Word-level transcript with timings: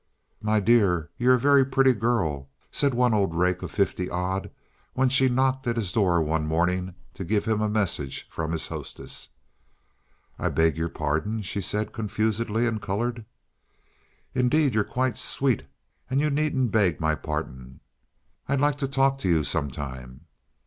"My 0.41 0.59
dear, 0.59 1.11
you're 1.19 1.35
a 1.35 1.39
very 1.39 1.63
pretty 1.63 1.93
girl," 1.93 2.49
said 2.71 2.95
one 2.95 3.13
old 3.13 3.35
rake 3.35 3.61
of 3.61 3.69
fifty 3.69 4.09
odd 4.09 4.49
when 4.95 5.09
she 5.09 5.29
knocked 5.29 5.67
at 5.67 5.75
his 5.75 5.91
door 5.91 6.19
one 6.23 6.47
morning 6.47 6.95
to 7.13 7.23
give 7.23 7.45
him 7.45 7.61
a 7.61 7.69
message 7.69 8.27
from 8.27 8.51
his 8.51 8.69
hostess. 8.69 9.29
"I 10.39 10.49
beg 10.49 10.75
your 10.75 10.89
pardon," 10.89 11.43
she 11.43 11.61
said, 11.61 11.93
confusedly, 11.93 12.65
and 12.65 12.81
colored. 12.81 13.25
"Indeed, 14.33 14.73
you're 14.73 14.83
quite 14.83 15.19
sweet. 15.19 15.67
And 16.09 16.19
you 16.19 16.31
needn't 16.31 16.71
beg 16.71 16.99
my 16.99 17.13
pardon. 17.13 17.79
I'd 18.49 18.59
like 18.59 18.79
to 18.79 18.87
talk 18.87 19.19
to 19.19 19.29
you 19.29 19.43
some 19.43 19.69
time." 19.69 20.21